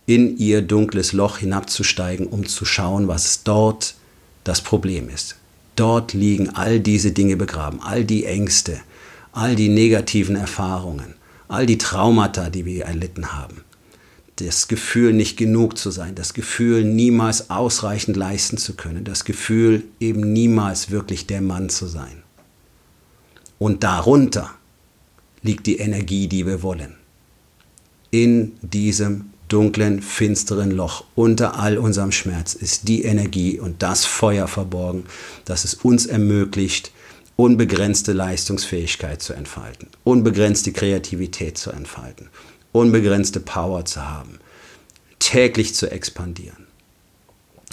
in 0.05 0.37
ihr 0.37 0.61
dunkles 0.61 1.13
Loch 1.13 1.39
hinabzusteigen, 1.39 2.27
um 2.27 2.45
zu 2.45 2.65
schauen, 2.65 3.07
was 3.07 3.43
dort 3.43 3.95
das 4.43 4.61
Problem 4.61 5.09
ist. 5.09 5.35
Dort 5.75 6.13
liegen 6.13 6.49
all 6.49 6.79
diese 6.79 7.11
Dinge 7.11 7.35
begraben, 7.35 7.81
all 7.81 8.05
die 8.05 8.25
Ängste, 8.25 8.79
all 9.35 9.55
die 9.55 9.69
negativen 9.69 10.35
Erfahrungen, 10.35 11.13
all 11.47 11.65
die 11.65 11.77
Traumata, 11.77 12.49
die 12.49 12.65
wir 12.65 12.85
erlitten 12.85 13.33
haben. 13.33 13.61
Das 14.37 14.67
Gefühl, 14.67 15.13
nicht 15.13 15.37
genug 15.37 15.77
zu 15.77 15.91
sein, 15.91 16.15
das 16.15 16.33
Gefühl, 16.33 16.83
niemals 16.83 17.49
ausreichend 17.49 18.17
leisten 18.17 18.57
zu 18.57 18.75
können, 18.75 19.03
das 19.03 19.25
Gefühl, 19.25 19.83
eben 19.99 20.33
niemals 20.33 20.89
wirklich 20.89 21.27
der 21.27 21.41
Mann 21.41 21.69
zu 21.69 21.85
sein. 21.85 22.23
Und 23.59 23.83
darunter 23.83 24.51
liegt 25.41 25.67
die 25.67 25.77
Energie, 25.77 26.27
die 26.27 26.45
wir 26.45 26.63
wollen. 26.63 26.95
In 28.11 28.53
diesem 28.61 29.25
dunklen, 29.47 30.01
finsteren 30.01 30.71
Loch 30.71 31.03
unter 31.13 31.59
all 31.59 31.77
unserem 31.77 32.11
Schmerz 32.11 32.53
ist 32.53 32.87
die 32.87 33.03
Energie 33.03 33.59
und 33.59 33.83
das 33.83 34.05
Feuer 34.05 34.47
verborgen, 34.47 35.03
das 35.43 35.65
es 35.65 35.75
uns 35.75 36.05
ermöglicht, 36.05 36.91
unbegrenzte 37.35 38.13
Leistungsfähigkeit 38.13 39.21
zu 39.21 39.33
entfalten, 39.33 39.89
unbegrenzte 40.03 40.71
Kreativität 40.71 41.57
zu 41.57 41.71
entfalten, 41.71 42.29
unbegrenzte 42.71 43.39
Power 43.39 43.85
zu 43.85 44.07
haben, 44.07 44.39
täglich 45.19 45.75
zu 45.75 45.91
expandieren. 45.91 46.67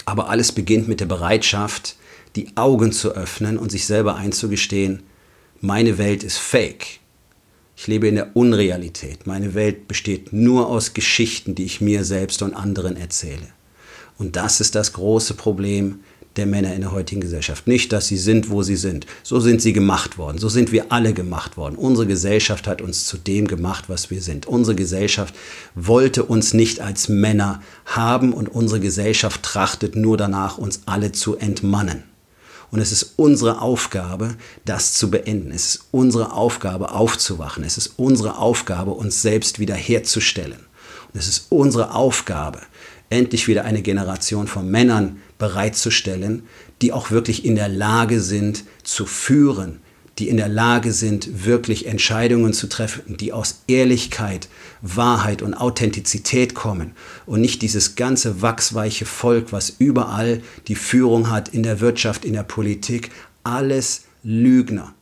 Aber 0.05 0.29
alles 0.29 0.51
beginnt 0.51 0.87
mit 0.87 0.99
der 0.99 1.05
Bereitschaft, 1.05 1.95
die 2.35 2.57
Augen 2.57 2.91
zu 2.91 3.11
öffnen 3.15 3.57
und 3.57 3.71
sich 3.71 3.85
selber 3.85 4.15
einzugestehen, 4.15 5.03
meine 5.61 5.97
Welt 5.97 6.23
ist 6.23 6.37
fake 6.37 6.99
ich 7.75 7.87
lebe 7.87 8.07
in 8.07 8.15
der 8.15 8.35
Unrealität. 8.35 9.25
Meine 9.25 9.55
Welt 9.55 9.87
besteht 9.87 10.31
nur 10.31 10.67
aus 10.67 10.93
Geschichten, 10.93 11.55
die 11.55 11.65
ich 11.65 11.81
mir 11.81 12.05
selbst 12.05 12.41
und 12.41 12.53
anderen 12.53 12.97
erzähle. 12.97 13.47
Und 14.17 14.35
das 14.35 14.61
ist 14.61 14.75
das 14.75 14.93
große 14.93 15.33
Problem 15.33 16.01
der 16.35 16.45
Männer 16.45 16.73
in 16.73 16.81
der 16.81 16.91
heutigen 16.91 17.21
Gesellschaft. 17.21 17.67
Nicht, 17.67 17.93
dass 17.93 18.07
sie 18.07 18.17
sind, 18.17 18.49
wo 18.49 18.63
sie 18.63 18.75
sind. 18.75 19.05
So 19.21 19.39
sind 19.39 19.61
sie 19.61 19.73
gemacht 19.73 20.17
worden. 20.17 20.37
So 20.37 20.49
sind 20.49 20.71
wir 20.71 20.91
alle 20.91 21.13
gemacht 21.13 21.57
worden. 21.57 21.75
Unsere 21.75 22.07
Gesellschaft 22.07 22.67
hat 22.67 22.81
uns 22.81 23.05
zu 23.05 23.17
dem 23.17 23.47
gemacht, 23.47 23.85
was 23.87 24.09
wir 24.09 24.21
sind. 24.21 24.45
Unsere 24.45 24.75
Gesellschaft 24.75 25.35
wollte 25.75 26.23
uns 26.23 26.53
nicht 26.53 26.79
als 26.79 27.09
Männer 27.09 27.61
haben 27.85 28.33
und 28.33 28.49
unsere 28.49 28.79
Gesellschaft 28.79 29.43
trachtet 29.43 29.95
nur 29.95 30.17
danach, 30.17 30.57
uns 30.57 30.81
alle 30.85 31.11
zu 31.11 31.37
entmannen. 31.37 32.03
Und 32.73 32.79
es 32.79 32.91
ist 32.91 33.13
unsere 33.17 33.61
Aufgabe, 33.61 34.35
das 34.65 34.95
zu 34.95 35.11
beenden. 35.11 35.51
Es 35.51 35.75
ist 35.75 35.87
unsere 35.91 36.33
Aufgabe, 36.33 36.91
aufzuwachen. 36.91 37.63
Es 37.63 37.77
ist 37.77 37.93
unsere 37.97 38.39
Aufgabe, 38.39 38.91
uns 38.91 39.21
selbst 39.21 39.59
wiederherzustellen. 39.59 40.57
Und 41.13 41.19
es 41.19 41.27
ist 41.27 41.45
unsere 41.49 41.93
Aufgabe, 41.93 42.61
endlich 43.11 43.47
wieder 43.47 43.65
eine 43.65 43.83
Generation 43.83 44.47
von 44.47 44.71
Männern 44.71 45.21
bereitzustellen, 45.43 46.43
die 46.81 46.93
auch 46.93 47.11
wirklich 47.11 47.43
in 47.43 47.55
der 47.55 47.67
Lage 47.67 48.21
sind 48.21 48.63
zu 48.81 49.05
führen, 49.05 49.79
die 50.17 50.29
in 50.29 50.37
der 50.37 50.47
Lage 50.47 50.93
sind, 50.93 51.43
wirklich 51.43 51.85
Entscheidungen 51.85 52.53
zu 52.53 52.69
treffen, 52.69 53.17
die 53.17 53.33
aus 53.33 53.63
Ehrlichkeit, 53.67 54.47
Wahrheit 54.81 55.41
und 55.41 55.53
Authentizität 55.53 56.55
kommen 56.55 56.93
und 57.25 57.41
nicht 57.41 57.61
dieses 57.61 57.95
ganze 57.95 58.41
wachsweiche 58.41 59.05
Volk, 59.05 59.51
was 59.51 59.69
überall 59.79 60.41
die 60.69 60.75
Führung 60.75 61.29
hat 61.29 61.49
in 61.49 61.63
der 61.63 61.81
Wirtschaft, 61.81 62.23
in 62.23 62.33
der 62.33 62.43
Politik, 62.43 63.11
alles 63.43 64.03
Lügner. 64.23 64.93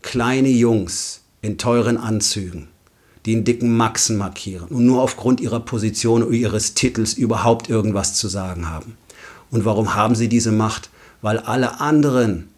Kleine 0.00 0.48
Jungs 0.48 1.20
in 1.42 1.58
teuren 1.58 1.98
Anzügen, 1.98 2.68
die 3.26 3.34
einen 3.34 3.44
dicken 3.44 3.76
Maxen 3.76 4.16
markieren 4.16 4.68
und 4.68 4.86
nur 4.86 5.02
aufgrund 5.02 5.42
ihrer 5.42 5.60
Position 5.60 6.22
oder 6.22 6.32
ihres 6.32 6.72
Titels 6.72 7.12
überhaupt 7.12 7.68
irgendwas 7.68 8.14
zu 8.14 8.28
sagen 8.28 8.70
haben. 8.70 8.96
Und 9.50 9.64
warum 9.64 9.94
haben 9.94 10.14
sie 10.14 10.28
diese 10.28 10.52
Macht? 10.52 10.90
Weil 11.22 11.38
alle 11.38 11.80
anderen 11.80 12.48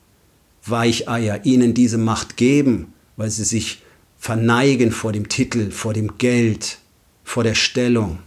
Weicheier 0.65 1.45
ihnen 1.45 1.75
diese 1.75 1.99
Macht 1.99 2.37
geben, 2.37 2.93
weil 3.17 3.31
sie 3.31 3.45
sich 3.45 3.83
verneigen 4.19 4.91
vor 4.91 5.13
dem 5.13 5.29
Titel, 5.29 5.71
vor 5.71 5.95
dem 5.95 6.19
Geld, 6.19 6.79
vor 7.25 7.45
der 7.45 7.55
Stellung. 7.55 8.19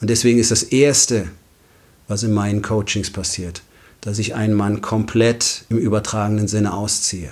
Und 0.00 0.10
deswegen 0.10 0.38
ist 0.38 0.50
das 0.50 0.62
Erste, 0.62 1.28
was 2.08 2.22
in 2.22 2.34
meinen 2.34 2.60
Coachings 2.60 3.10
passiert, 3.10 3.62
dass 4.00 4.18
ich 4.18 4.34
einen 4.34 4.54
Mann 4.54 4.82
komplett 4.82 5.64
im 5.70 5.78
übertragenen 5.78 6.48
Sinne 6.48 6.74
ausziehe, 6.74 7.30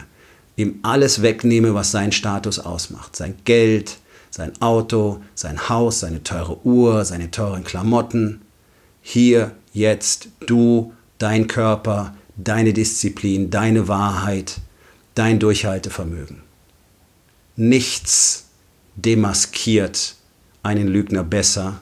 ihm 0.57 0.79
alles 0.83 1.21
wegnehme, 1.23 1.75
was 1.75 1.91
seinen 1.91 2.13
Status 2.13 2.59
ausmacht. 2.59 3.17
Sein 3.17 3.35
Geld, 3.45 3.99
sein 4.31 4.53
Auto, 4.63 5.21
sein 5.35 5.69
Haus, 5.69 6.01
seine 6.01 6.23
teure 6.23 6.65
Uhr, 6.65 7.05
seine 7.05 7.31
teuren 7.31 7.65
Klamotten. 7.65 8.41
Hier, 9.03 9.55
jetzt, 9.73 10.29
du, 10.47 10.95
dein 11.19 11.49
Körper, 11.49 12.17
deine 12.37 12.73
Disziplin, 12.73 13.51
deine 13.51 13.89
Wahrheit, 13.89 14.61
dein 15.15 15.39
Durchhaltevermögen. 15.39 16.43
Nichts 17.57 18.47
demaskiert 18.97 20.15
einen 20.63 20.89
Lügner 20.89 21.25
besser 21.25 21.81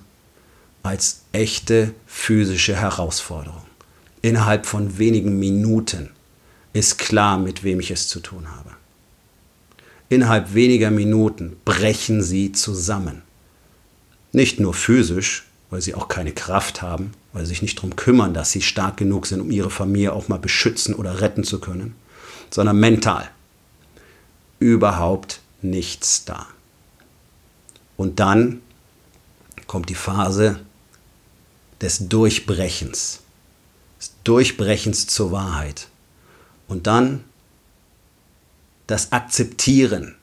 als 0.82 1.20
echte 1.32 1.94
physische 2.06 2.74
Herausforderung. 2.74 3.62
Innerhalb 4.22 4.66
von 4.66 4.98
wenigen 4.98 5.38
Minuten 5.38 6.10
ist 6.72 6.98
klar, 6.98 7.38
mit 7.38 7.64
wem 7.64 7.80
ich 7.80 7.90
es 7.90 8.08
zu 8.08 8.20
tun 8.20 8.50
habe. 8.50 8.70
Innerhalb 10.08 10.54
weniger 10.54 10.90
Minuten 10.90 11.56
brechen 11.64 12.22
sie 12.22 12.52
zusammen. 12.52 13.22
Nicht 14.32 14.60
nur 14.60 14.74
physisch, 14.74 15.46
weil 15.70 15.80
sie 15.80 15.94
auch 15.94 16.08
keine 16.08 16.32
Kraft 16.32 16.82
haben, 16.82 17.12
weil 17.32 17.44
sie 17.44 17.50
sich 17.50 17.62
nicht 17.62 17.78
darum 17.78 17.96
kümmern, 17.96 18.34
dass 18.34 18.50
sie 18.52 18.62
stark 18.62 18.96
genug 18.96 19.26
sind, 19.26 19.40
um 19.40 19.50
ihre 19.50 19.70
Familie 19.70 20.12
auch 20.12 20.28
mal 20.28 20.38
beschützen 20.38 20.94
oder 20.94 21.20
retten 21.20 21.44
zu 21.44 21.60
können, 21.60 21.94
sondern 22.50 22.78
mental. 22.78 23.30
Überhaupt 24.58 25.40
nichts 25.62 26.24
da. 26.24 26.46
Und 27.96 28.20
dann 28.20 28.60
kommt 29.66 29.88
die 29.88 29.94
Phase 29.94 30.60
des 31.80 32.08
Durchbrechens. 32.08 33.20
des 33.98 34.12
Durchbrechens 34.24 35.06
zur 35.06 35.32
Wahrheit. 35.32 35.88
Und 36.66 36.86
dann 36.86 37.24
das 38.86 39.12
Akzeptieren 39.12 40.16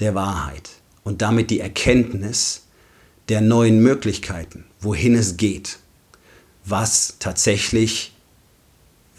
der 0.00 0.14
Wahrheit 0.14 0.70
und 1.04 1.22
damit 1.22 1.50
die 1.50 1.60
Erkenntnis 1.60 2.62
der 3.28 3.40
neuen 3.40 3.80
Möglichkeiten, 3.80 4.64
wohin 4.82 5.14
es 5.14 5.36
geht, 5.36 5.78
was 6.64 7.16
tatsächlich 7.18 8.12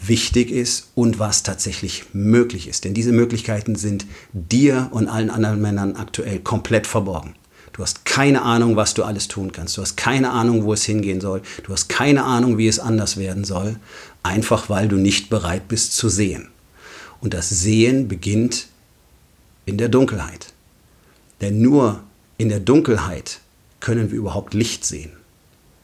wichtig 0.00 0.50
ist 0.50 0.88
und 0.94 1.18
was 1.18 1.42
tatsächlich 1.42 2.04
möglich 2.12 2.68
ist. 2.68 2.84
Denn 2.84 2.94
diese 2.94 3.12
Möglichkeiten 3.12 3.74
sind 3.74 4.06
dir 4.32 4.88
und 4.92 5.08
allen 5.08 5.30
anderen 5.30 5.60
Männern 5.60 5.96
aktuell 5.96 6.40
komplett 6.40 6.86
verborgen. 6.86 7.34
Du 7.72 7.82
hast 7.82 8.04
keine 8.04 8.42
Ahnung, 8.42 8.76
was 8.76 8.94
du 8.94 9.02
alles 9.02 9.26
tun 9.26 9.50
kannst. 9.50 9.76
Du 9.76 9.82
hast 9.82 9.96
keine 9.96 10.30
Ahnung, 10.30 10.64
wo 10.64 10.72
es 10.72 10.84
hingehen 10.84 11.20
soll. 11.20 11.42
Du 11.64 11.72
hast 11.72 11.88
keine 11.88 12.22
Ahnung, 12.22 12.56
wie 12.56 12.68
es 12.68 12.78
anders 12.78 13.16
werden 13.16 13.44
soll. 13.44 13.76
Einfach 14.22 14.70
weil 14.70 14.86
du 14.86 14.96
nicht 14.96 15.28
bereit 15.28 15.66
bist 15.66 15.96
zu 15.96 16.08
sehen. 16.08 16.48
Und 17.20 17.34
das 17.34 17.48
Sehen 17.48 18.06
beginnt 18.06 18.68
in 19.66 19.76
der 19.76 19.88
Dunkelheit. 19.88 20.52
Denn 21.40 21.62
nur 21.62 22.02
in 22.38 22.48
der 22.48 22.60
Dunkelheit 22.60 23.40
können 23.80 24.12
wir 24.12 24.18
überhaupt 24.18 24.54
Licht 24.54 24.84
sehen. 24.84 25.10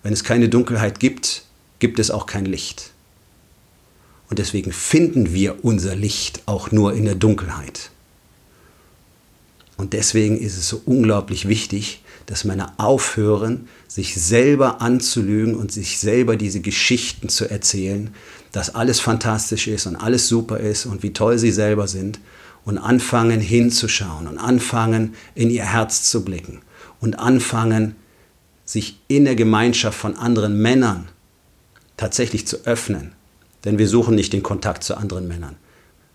Wenn 0.03 0.13
es 0.13 0.25
keine 0.25 0.49
Dunkelheit 0.49 1.01
gibt, 1.01 1.45
gibt 1.79 1.99
es 1.99 2.11
auch 2.11 2.27
kein 2.27 2.47
Licht. 2.47 2.93
Und 4.29 4.39
deswegen 4.39 4.73
finden 4.73 5.33
wir 5.35 5.65
unser 5.65 5.97
Licht 5.97 6.43
auch 6.47 6.71
nur 6.71 6.95
in 6.95 7.05
der 7.05 7.17
Dunkelheit. 7.17 7.91
Und 9.77 9.93
deswegen 9.93 10.39
ist 10.39 10.57
es 10.57 10.69
so 10.69 10.81
unglaublich 10.85 11.49
wichtig, 11.49 12.03
dass 12.27 12.45
Männer 12.45 12.75
aufhören, 12.77 13.67
sich 13.89 14.15
selber 14.15 14.81
anzulügen 14.81 15.57
und 15.57 15.73
sich 15.73 15.99
selber 15.99 16.37
diese 16.37 16.61
Geschichten 16.61 17.29
zu 17.29 17.51
erzählen, 17.51 18.11
dass 18.53 18.75
alles 18.75 19.01
fantastisch 19.01 19.67
ist 19.67 19.87
und 19.87 19.97
alles 19.97 20.29
super 20.29 20.59
ist 20.59 20.87
und 20.87 21.03
wie 21.03 21.13
toll 21.13 21.39
sie 21.39 21.51
selber 21.51 21.89
sind 21.89 22.21
und 22.65 22.79
anfangen 22.79 23.41
hinzuschauen 23.41 24.29
und 24.29 24.39
anfangen 24.39 25.15
in 25.35 25.51
ihr 25.51 25.65
Herz 25.65 26.05
zu 26.05 26.25
blicken 26.25 26.61
und 27.01 27.19
anfangen 27.19 27.97
sich 28.71 29.01
in 29.09 29.25
der 29.25 29.37
Gemeinschaft 29.37 29.99
von 29.99 30.17
anderen 30.17 30.61
Männern 30.61 31.09
tatsächlich 31.97 32.47
zu 32.47 32.65
öffnen 32.65 33.13
denn 33.65 33.79
wir 33.79 33.89
suchen 33.89 34.15
nicht 34.15 34.33
den 34.33 34.43
Kontakt 34.43 34.85
zu 34.85 34.97
anderen 34.97 35.29
Männern. 35.29 35.57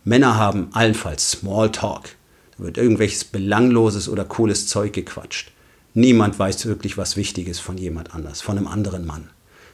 Männer 0.03 0.35
haben 0.35 0.69
allenfalls 0.73 1.31
Smalltalk. 1.31 2.03
Da 2.57 2.63
wird 2.63 2.77
irgendwelches 2.77 3.23
belangloses 3.23 4.07
oder 4.07 4.25
cooles 4.25 4.67
Zeug 4.67 4.93
gequatscht. 4.93 5.51
Niemand 5.93 6.37
weiß 6.37 6.65
wirklich 6.65 6.97
was 6.97 7.15
Wichtiges 7.15 7.59
von 7.59 7.77
jemand 7.77 8.13
anders, 8.13 8.41
von 8.41 8.57
einem 8.57 8.67
anderen 8.67 9.05
Mann. 9.05 9.29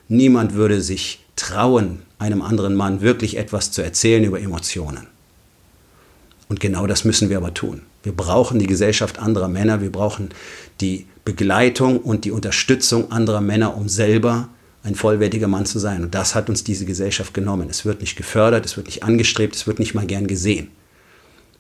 Niemand 0.08 0.54
würde 0.54 0.82
sich 0.82 1.24
trauen, 1.36 2.04
einem 2.20 2.42
anderen 2.42 2.76
Mann 2.76 3.02
wirklich 3.02 3.38
etwas 3.38 3.72
zu 3.72 3.82
erzählen 3.82 4.24
über 4.24 4.40
Emotionen. 4.40 5.08
Und 6.50 6.60
genau 6.60 6.86
das 6.86 7.06
müssen 7.06 7.30
wir 7.30 7.38
aber 7.38 7.54
tun. 7.54 7.82
Wir 8.04 8.12
brauchen 8.12 8.60
die 8.60 8.68
Gesellschaft 8.68 9.20
anderer 9.20 9.48
Männer, 9.48 9.82
wir 9.82 9.92
brauchen 9.92 10.30
die 10.82 11.06
Begleitung 11.26 12.00
und 12.00 12.26
die 12.26 12.32
Unterstützung 12.32 13.12
anderer 13.12 13.42
Männer, 13.42 13.78
um 13.78 13.90
selber 13.90 14.50
ein 14.84 14.96
vollwertiger 14.96 15.48
Mann 15.48 15.66
zu 15.66 15.78
sein. 15.80 16.04
Und 16.04 16.16
das 16.16 16.34
hat 16.34 16.50
uns 16.50 16.64
diese 16.64 16.86
Gesellschaft 16.86 17.34
genommen. 17.34 17.70
Es 17.70 17.86
wird 17.86 18.02
nicht 18.02 18.16
gefördert, 18.16 18.66
es 18.66 18.78
wird 18.78 18.88
nicht 18.88 19.04
angestrebt, 19.04 19.56
es 19.56 19.68
wird 19.68 19.80
nicht 19.80 19.94
mal 19.94 20.08
gern 20.08 20.28
gesehen. 20.28 20.70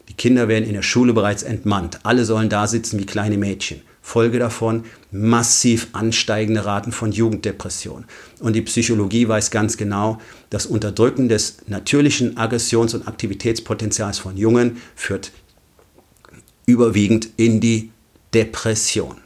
Die 0.09 0.13
Kinder 0.13 0.47
werden 0.47 0.65
in 0.65 0.73
der 0.73 0.81
Schule 0.81 1.13
bereits 1.13 1.43
entmannt. 1.43 1.99
Alle 2.03 2.25
sollen 2.25 2.49
da 2.49 2.67
sitzen 2.67 2.99
wie 2.99 3.05
kleine 3.05 3.37
Mädchen. 3.37 3.81
Folge 4.01 4.39
davon 4.39 4.83
massiv 5.11 5.89
ansteigende 5.93 6.65
Raten 6.65 6.91
von 6.91 7.11
Jugenddepression. 7.11 8.05
Und 8.39 8.53
die 8.53 8.63
Psychologie 8.63 9.27
weiß 9.27 9.51
ganz 9.51 9.77
genau, 9.77 10.17
das 10.49 10.65
Unterdrücken 10.65 11.29
des 11.29 11.57
natürlichen 11.67 12.35
Aggressions- 12.37 12.95
und 12.95 13.07
Aktivitätspotenzials 13.07 14.17
von 14.17 14.35
Jungen 14.37 14.81
führt 14.95 15.31
überwiegend 16.65 17.29
in 17.37 17.61
die 17.61 17.91
Depression. 18.33 19.17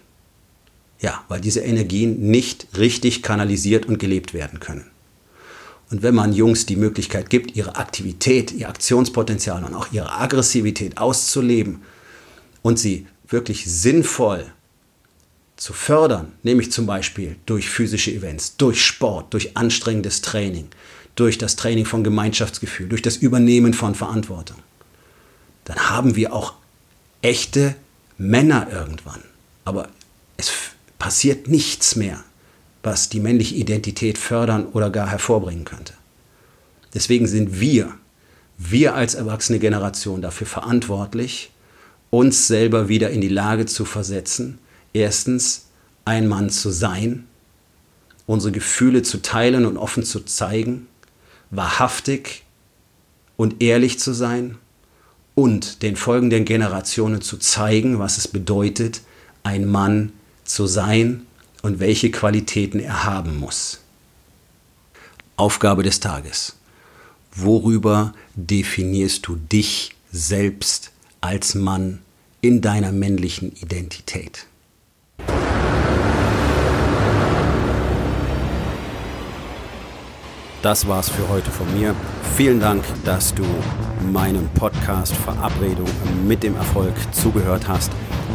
Ja, 1.05 1.23
weil 1.27 1.39
diese 1.39 1.59
Energien 1.59 2.31
nicht 2.31 2.65
richtig 2.77 3.21
kanalisiert 3.21 3.85
und 3.85 3.99
gelebt 3.99 4.33
werden 4.33 4.59
können. 4.59 4.89
Und 5.91 6.01
wenn 6.01 6.15
man 6.15 6.33
Jungs 6.33 6.65
die 6.65 6.77
Möglichkeit 6.77 7.29
gibt, 7.29 7.55
ihre 7.55 7.75
Aktivität, 7.75 8.51
ihr 8.51 8.67
Aktionspotenzial 8.67 9.63
und 9.63 9.75
auch 9.75 9.91
ihre 9.91 10.11
Aggressivität 10.11 10.97
auszuleben 10.97 11.83
und 12.63 12.79
sie 12.79 13.05
wirklich 13.27 13.69
sinnvoll 13.69 14.47
zu 15.57 15.73
fördern, 15.73 16.31
nämlich 16.41 16.71
zum 16.71 16.87
Beispiel 16.87 17.35
durch 17.45 17.69
physische 17.69 18.09
Events, 18.09 18.57
durch 18.57 18.83
Sport, 18.83 19.31
durch 19.35 19.55
anstrengendes 19.55 20.21
Training, 20.21 20.69
durch 21.13 21.37
das 21.37 21.55
Training 21.55 21.85
von 21.85 22.03
Gemeinschaftsgefühl, 22.03 22.89
durch 22.89 23.03
das 23.03 23.17
Übernehmen 23.17 23.75
von 23.75 23.93
Verantwortung, 23.93 24.57
dann 25.65 25.77
haben 25.87 26.15
wir 26.15 26.33
auch 26.33 26.55
echte 27.21 27.75
Männer 28.17 28.69
irgendwann. 28.71 29.21
Aber 29.65 29.89
es 30.37 30.49
passiert 30.99 31.47
nichts 31.47 31.95
mehr, 31.95 32.23
was 32.83 33.09
die 33.09 33.19
männliche 33.19 33.55
Identität 33.55 34.17
fördern 34.17 34.67
oder 34.67 34.89
gar 34.89 35.09
hervorbringen 35.09 35.65
könnte. 35.65 35.93
Deswegen 36.93 37.27
sind 37.27 37.59
wir, 37.59 37.93
wir 38.57 38.95
als 38.95 39.15
erwachsene 39.15 39.59
Generation 39.59 40.21
dafür 40.21 40.47
verantwortlich, 40.47 41.51
uns 42.09 42.47
selber 42.47 42.87
wieder 42.87 43.09
in 43.09 43.21
die 43.21 43.29
Lage 43.29 43.65
zu 43.65 43.83
versetzen, 43.83 44.59
erstens 44.93 45.65
ein 46.05 46.27
Mann 46.27 46.49
zu 46.49 46.69
sein, 46.69 47.25
unsere 48.27 48.51
Gefühle 48.51 49.03
zu 49.03 49.21
teilen 49.21 49.65
und 49.65 49.77
offen 49.77 50.03
zu 50.03 50.21
zeigen, 50.21 50.87
wahrhaftig 51.49 52.43
und 53.35 53.61
ehrlich 53.61 53.99
zu 53.99 54.13
sein 54.13 54.57
und 55.33 55.81
den 55.81 55.97
folgenden 55.97 56.45
Generationen 56.45 57.21
zu 57.21 57.37
zeigen, 57.37 57.99
was 57.99 58.17
es 58.17 58.27
bedeutet, 58.27 59.01
ein 59.43 59.65
Mann 59.65 60.09
zu 60.09 60.24
zu 60.45 60.67
sein 60.67 61.25
und 61.61 61.79
welche 61.79 62.11
Qualitäten 62.11 62.79
er 62.79 63.03
haben 63.03 63.37
muss. 63.37 63.79
Aufgabe 65.35 65.83
des 65.83 65.99
Tages. 65.99 66.55
Worüber 67.35 68.13
definierst 68.35 69.27
du 69.27 69.35
dich 69.35 69.95
selbst 70.11 70.91
als 71.19 71.55
Mann 71.55 71.99
in 72.39 72.61
deiner 72.61 72.93
männlichen 72.93 73.51
Identität? 73.53 74.45
Das 80.61 80.87
war's 80.87 81.09
für 81.09 81.27
heute 81.29 81.51
von 81.51 81.71
mir. 81.77 81.93
Vielen 82.35 82.59
Dank, 82.59 82.83
dass 83.03 83.35
du 83.35 83.43
meinem 84.11 84.47
Podcast 84.55 85.13
Verabredung 85.13 85.89
mit 86.27 86.41
dem 86.41 86.55
Erfolg 86.55 86.93
zugehört 87.11 87.67
hast. 87.67 87.91